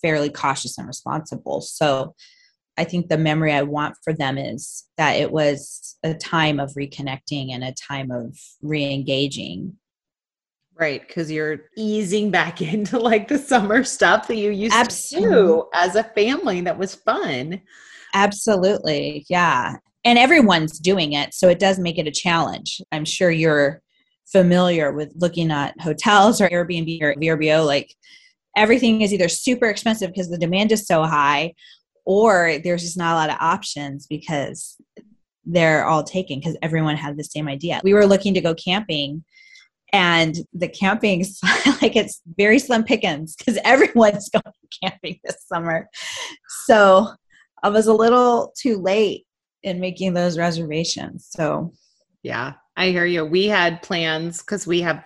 [0.00, 1.60] fairly cautious and responsible.
[1.60, 2.14] So
[2.76, 6.74] I think the memory I want for them is that it was a time of
[6.74, 9.76] reconnecting and a time of re-engaging.
[10.78, 15.30] Right, because you're easing back into like the summer stuff that you used Absolutely.
[15.30, 17.60] to do as a family that was fun.
[18.12, 19.24] Absolutely.
[19.28, 19.76] Yeah.
[20.04, 21.32] And everyone's doing it.
[21.34, 22.80] So it does make it a challenge.
[22.92, 23.80] I'm sure you're
[24.26, 27.66] familiar with looking at hotels or Airbnb or VRBO.
[27.66, 27.94] Like
[28.56, 31.54] everything is either super expensive because the demand is so high,
[32.04, 34.76] or there's just not a lot of options because
[35.44, 37.80] they're all taken because everyone had the same idea.
[37.82, 39.24] We were looking to go camping
[39.94, 41.38] and the camping's
[41.80, 44.42] like it's very slim pickings because everyone's going
[44.82, 45.88] camping this summer.
[46.66, 47.08] So
[47.62, 49.24] I was a little too late
[49.62, 51.28] in making those reservations.
[51.30, 51.72] So
[52.24, 53.24] Yeah, I hear you.
[53.24, 55.02] We had plans because we have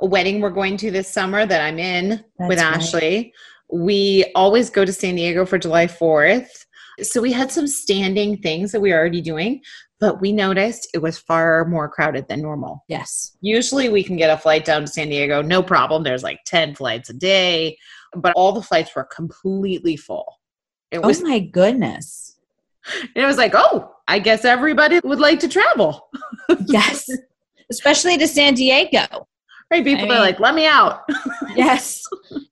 [0.00, 2.76] a wedding we're going to this summer that I'm in with right.
[2.76, 3.32] Ashley.
[3.72, 6.66] We always go to San Diego for July 4th.
[7.00, 9.62] So we had some standing things that we were already doing,
[10.02, 12.84] but we noticed it was far more crowded than normal.
[12.88, 13.36] yes.
[13.40, 16.02] Usually we can get a flight down to San Diego, no problem.
[16.02, 17.78] There's like 10 flights a day,
[18.16, 20.40] but all the flights were completely full.
[20.90, 22.36] It Oh was my goodness.
[23.14, 26.08] it was like, "Oh, I guess everybody would like to travel."
[26.66, 27.08] Yes.
[27.70, 29.28] Especially to San Diego.
[29.72, 29.82] Right?
[29.82, 31.00] People I are like, "Let me out."
[31.54, 32.02] Yes.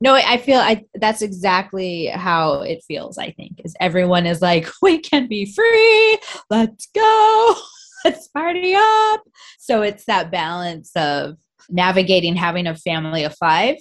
[0.03, 3.61] No, I feel I that's exactly how it feels, I think.
[3.65, 6.19] Is everyone is like, we can be free.
[6.51, 7.55] Let's go.
[8.05, 9.23] Let's party up.
[9.59, 11.37] So it's that balance of
[11.71, 13.77] navigating having a family of 5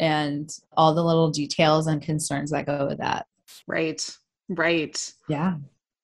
[0.00, 3.26] and all the little details and concerns that go with that.
[3.68, 4.16] right.
[4.48, 5.12] Right.
[5.28, 5.54] Yeah.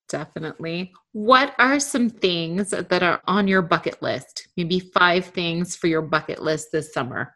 [0.09, 0.93] Definitely.
[1.13, 4.49] What are some things that are on your bucket list?
[4.57, 7.35] Maybe five things for your bucket list this summer.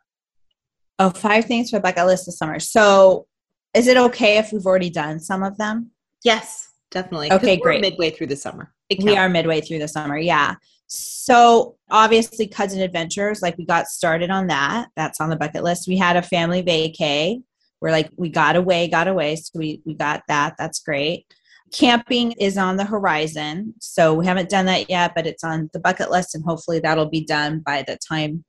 [0.99, 2.61] Oh, five things for bucket list this summer.
[2.61, 3.27] So
[3.75, 5.91] is it okay if we've already done some of them?
[6.25, 7.33] Yes, definitely.
[7.33, 7.81] Okay, we're great.
[7.81, 8.73] Midway through the summer.
[9.03, 10.55] We are midway through the summer yeah
[10.89, 15.87] so obviously cousin adventures like we got started on that that's on the bucket list
[15.87, 17.43] we had a family vacay
[17.81, 21.27] we're like we got away got away so we we got that that's great
[21.73, 25.81] camping is on the horizon so we haven't done that yet but it's on the
[25.81, 28.45] bucket list and hopefully that'll be done by the time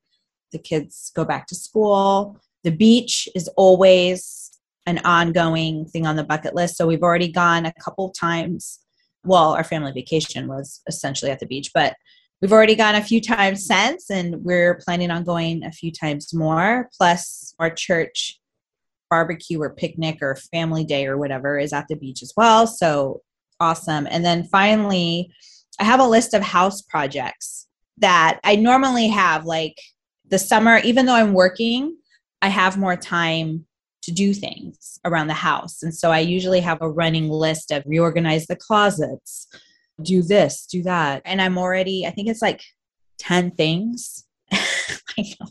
[0.52, 4.52] the kids go back to school the beach is always
[4.86, 8.80] an ongoing thing on the bucket list so we've already gone a couple times
[9.24, 11.96] well, our family vacation was essentially at the beach, but
[12.42, 16.34] we've already gone a few times since, and we're planning on going a few times
[16.34, 16.90] more.
[16.98, 18.40] Plus, our church
[19.10, 22.68] barbecue or picnic or family day or whatever is at the beach as well.
[22.68, 23.22] So
[23.60, 24.08] awesome.
[24.10, 25.32] And then finally,
[25.80, 27.68] I have a list of house projects
[27.98, 29.76] that I normally have like
[30.28, 31.98] the summer, even though I'm working,
[32.42, 33.66] I have more time
[34.04, 35.84] to do things around the house.
[35.84, 39.48] And so I usually have a running list of reorganize the closets,
[40.02, 41.22] do this, do that.
[41.26, 42.62] And I'm already, I think it's like
[43.20, 44.26] 10 things.
[45.18, 45.48] I know.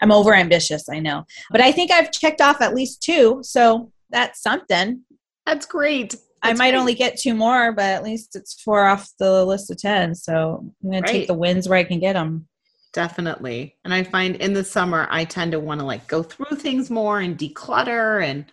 [0.00, 1.24] I'm over ambitious, I know.
[1.50, 3.40] But I think I've checked off at least two.
[3.42, 5.02] So that's something.
[5.46, 6.14] That's great.
[6.42, 6.78] I might great.
[6.80, 10.14] only get two more, but at least it's four off the list of 10.
[10.16, 11.06] So I'm going Right.
[11.06, 12.48] to take the wins where I can get them.
[12.92, 13.76] Definitely.
[13.84, 16.90] And I find in the summer, I tend to want to like go through things
[16.90, 18.44] more and declutter and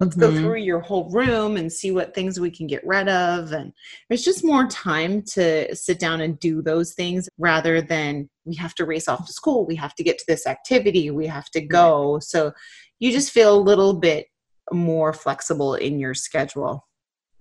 [0.00, 0.38] let's go Mhm.
[0.38, 3.52] through your whole room and see what things we can get rid of.
[3.52, 3.72] And
[4.08, 8.74] there's just more time to sit down and do those things rather than we have
[8.76, 9.66] to race off to school.
[9.66, 11.10] We have to get to this activity.
[11.10, 12.20] We have to go.
[12.20, 12.52] So
[13.00, 14.26] you just feel a little bit
[14.72, 16.86] more flexible in your schedule.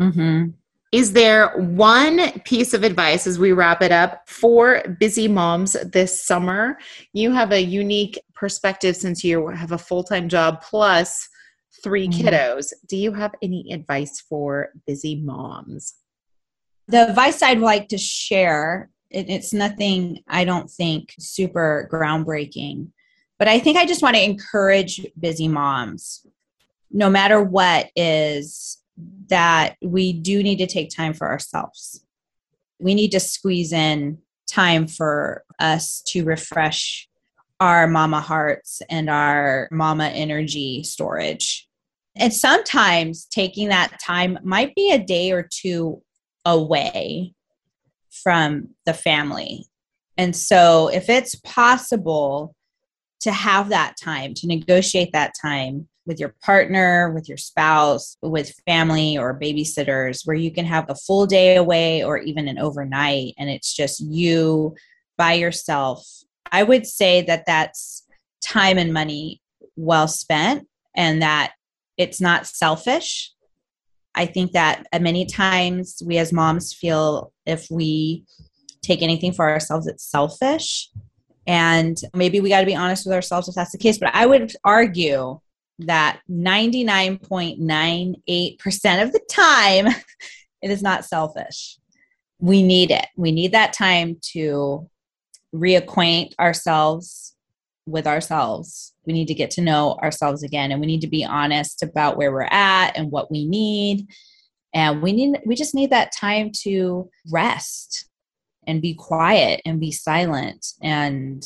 [0.01, 0.51] Mm-hmm.
[0.93, 6.25] Is there one piece of advice as we wrap it up for busy moms this
[6.25, 6.77] summer?
[7.13, 11.27] You have a unique perspective since you have a full time job plus
[11.83, 12.13] 3 Mhm.
[12.13, 12.73] kiddos.
[12.87, 15.93] Do you have any advice for busy moms?
[16.89, 22.91] the advice I'd like to share, it, it's nothing I don't think super groundbreaking,
[23.37, 26.25] but I think I just want to encourage busy moms,
[26.89, 28.77] no matter what, is
[29.27, 32.05] that we do need to take time for ourselves.
[32.79, 34.19] We need to squeeze in
[34.49, 37.09] time for us to refresh
[37.59, 41.66] our mama hearts and our mama energy storage.
[42.19, 46.01] And sometimes taking that time might be a day or two
[46.45, 47.33] away
[48.09, 49.65] from the family.
[50.17, 52.55] And so, if it's possible
[53.21, 58.53] to have that time, to negotiate that time with your partner, with your spouse, with
[58.65, 63.33] family or babysitters, where you can have a full day away or even an overnight,
[63.37, 64.75] and it's just you
[65.17, 66.07] by yourself,
[66.51, 68.03] I would say that that's
[68.41, 69.41] time and money
[69.75, 71.53] well spent, and that
[71.97, 73.33] it's not selfish.
[74.15, 78.25] I think that many times we as moms feel if we
[78.81, 80.89] take anything for ourselves, it's selfish.
[81.45, 83.97] And maybe we got to be honest with ourselves if that's the case.
[83.97, 85.39] But I would argue
[85.79, 89.87] that 99.98% of the time,
[90.61, 91.77] it is not selfish.
[92.39, 93.07] We need it.
[93.15, 94.89] We need that time to
[95.53, 97.35] reacquaint ourselves
[97.87, 98.93] with ourselves.
[99.05, 102.17] We need to get to know ourselves again and we need to be honest about
[102.17, 104.07] where we're at and what we need.
[104.73, 108.09] And we need we just need that time to rest
[108.67, 111.43] and be quiet and be silent and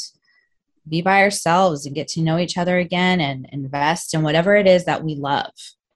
[0.90, 4.68] be by ourselves and get to know each other again and invest in whatever it
[4.68, 5.52] is that we love.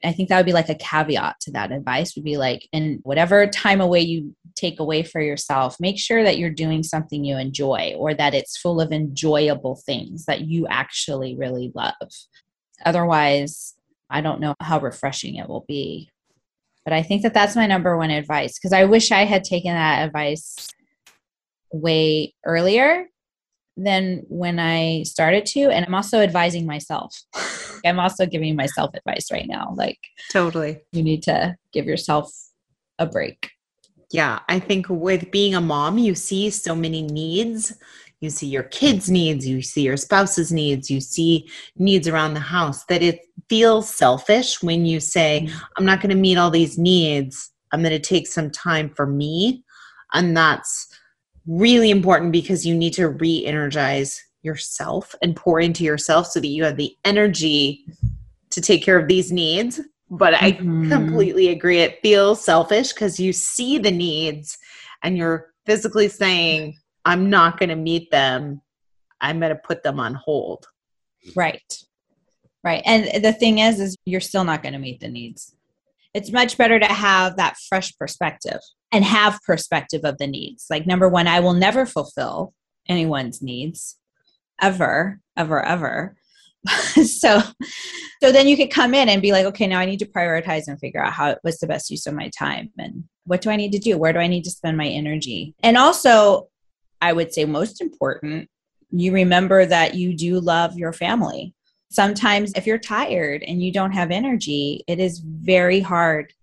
[0.05, 2.99] I think that would be like a caveat to that advice would be like, in
[3.03, 7.37] whatever time away you take away for yourself, make sure that you're doing something you
[7.37, 11.93] enjoy or that it's full of enjoyable things that you actually really love.
[12.85, 13.73] Otherwise,
[14.09, 16.11] I don't know how refreshing it will be.
[16.83, 19.73] But I think that that's my number one advice because I wish I had taken
[19.73, 20.69] that advice
[21.71, 23.07] way earlier
[23.77, 25.69] than when I started to.
[25.69, 27.15] And I'm also advising myself.
[27.85, 29.73] I'm also giving myself advice right now.
[29.75, 29.99] Like,
[30.31, 30.81] totally.
[30.91, 32.31] You need to give yourself
[32.97, 33.51] a break.
[34.11, 34.39] Yeah.
[34.47, 37.75] I think with being a mom, you see so many needs.
[38.21, 42.39] You see your kids' needs, you see your spouse's needs, you see needs around the
[42.39, 43.19] house that it
[43.49, 45.57] feels selfish when you say, mm-hmm.
[45.77, 47.51] I'm not going to meet all these needs.
[47.71, 49.63] I'm going to take some time for me.
[50.13, 50.87] And that's
[51.47, 56.47] really important because you need to re energize yourself and pour into yourself so that
[56.47, 57.85] you have the energy
[58.51, 59.79] to take care of these needs.
[60.09, 60.91] But mm-hmm.
[60.91, 61.79] I completely agree.
[61.79, 64.57] It feels selfish because you see the needs
[65.03, 68.61] and you're physically saying, I'm not going to meet them.
[69.19, 70.67] I'm going to put them on hold.
[71.35, 71.83] Right.
[72.63, 72.83] Right.
[72.85, 75.55] And the thing is, is you're still not going to meet the needs.
[76.15, 78.61] It's much better to have that fresh perspective
[78.93, 80.67] and have perspective of the needs.
[80.69, 82.53] Like number one, I will never fulfill
[82.87, 83.97] anyone's needs
[84.61, 86.15] ever, ever, ever.
[87.05, 87.41] so
[88.23, 90.63] so then you could come in and be like okay now i need to prioritize
[90.65, 93.55] and figure out how what's the best use of my time and what do i
[93.55, 96.47] need to do where do i need to spend my energy and also
[97.03, 98.49] i would say most important
[98.89, 101.53] you remember that you do love your family
[101.95, 106.33] sometimes if you're tired and you don't have energy it is very hard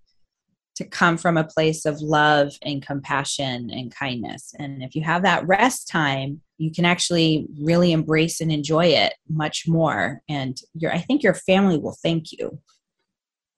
[0.74, 4.54] to come from a place of love and compassion and kindness.
[4.58, 9.14] And if you have that rest time, you can actually really embrace and enjoy it
[9.28, 10.22] much more.
[10.28, 12.58] And your I think your family will thank you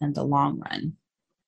[0.01, 0.95] in the long run.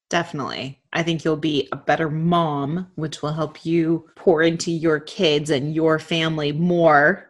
[0.09, 0.81] Definitely.
[0.93, 5.51] I think you'll be a better mom, which will help you pour into your kids
[5.51, 7.27] and your family more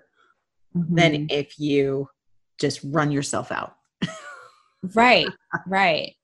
[0.77, 0.95] mm-hmm.
[0.95, 2.09] than if you
[2.59, 3.77] just run yourself out.
[4.95, 5.29] right,
[5.67, 6.15] right.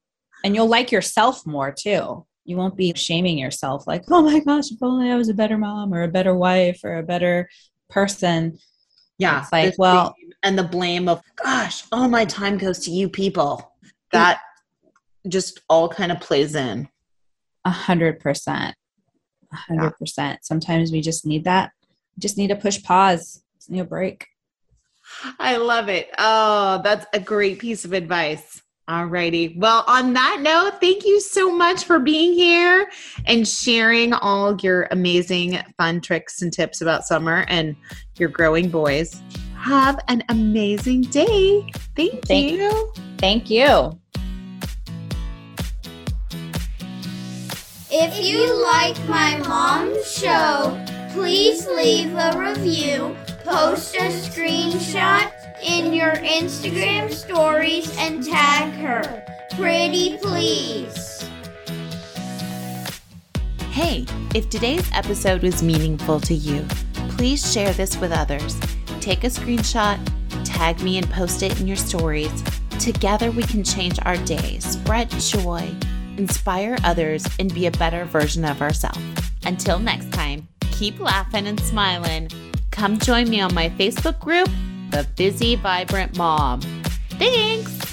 [0.44, 2.26] And you'll like yourself more too.
[2.44, 5.56] You won't be shaming yourself like oh my gosh if only i was a better
[5.56, 7.48] mom or a better wife or a better
[7.88, 8.58] person.
[9.18, 13.08] Yeah it's like well and the blame of gosh all my time goes to you
[13.08, 13.72] people.
[14.10, 14.40] That
[15.28, 16.88] just all kind of plays in.
[17.64, 18.74] A hundred percent.
[19.52, 20.44] A hundred percent.
[20.44, 21.70] Sometimes we just need that.
[22.16, 23.44] We just need to push pause.
[23.56, 24.26] Just need a break
[25.38, 29.54] i love it oh that's a great piece of advice all righty.
[29.56, 32.90] Well, on that note, thank you so much for being here
[33.26, 37.76] and sharing all your amazing fun tricks and tips about summer and
[38.18, 39.22] your growing boys.
[39.56, 41.64] Have an amazing day.
[41.94, 42.92] Thank, thank you.
[43.18, 43.98] Thank you.
[47.88, 55.32] If you like my mom's show, please leave a review, post a screenshot
[55.62, 59.24] in your Instagram stories and tag her.
[59.56, 61.28] Pretty please.
[63.70, 66.64] Hey, if today's episode was meaningful to you,
[67.16, 68.58] please share this with others.
[69.00, 69.98] Take a screenshot,
[70.44, 72.42] tag me, and post it in your stories.
[72.78, 75.68] Together, we can change our day, spread joy,
[76.16, 79.00] inspire others, and be a better version of ourselves.
[79.44, 82.28] Until next time, keep laughing and smiling.
[82.82, 84.48] Come join me on my Facebook group
[84.90, 86.60] the busy, vibrant mom.
[87.10, 87.91] Thanks!